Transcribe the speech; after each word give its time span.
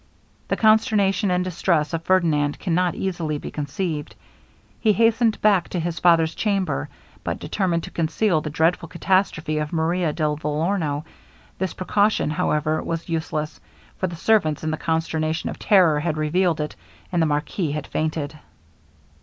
The 0.47 0.57
consternation 0.57 1.29
and 1.29 1.43
distress 1.43 1.93
of 1.93 2.01
Ferdinand 2.03 2.57
cannot 2.57 2.95
easily 2.95 3.37
be 3.37 3.51
conceived: 3.51 4.15
he 4.79 4.93
hastened 4.93 5.39
back 5.43 5.69
to 5.69 5.79
his 5.79 5.99
father's 5.99 6.33
chamber, 6.33 6.89
but 7.23 7.37
determined 7.37 7.83
to 7.83 7.91
conceal 7.91 8.41
the 8.41 8.49
dreadful 8.49 8.89
catastrophe 8.89 9.59
of 9.59 9.71
Maria 9.71 10.11
de 10.11 10.23
Vellorno. 10.23 11.05
This 11.59 11.75
precaution, 11.75 12.31
however, 12.31 12.81
was 12.81 13.09
useless; 13.09 13.59
for 13.99 14.07
the 14.07 14.15
servants, 14.15 14.63
in 14.63 14.71
the 14.71 14.77
consternation 14.77 15.51
of 15.51 15.59
terror, 15.59 15.99
had 15.99 16.17
revealed 16.17 16.59
it, 16.59 16.75
and 17.11 17.21
the 17.21 17.27
marquis 17.27 17.73
had 17.73 17.85
fainted. 17.85 18.39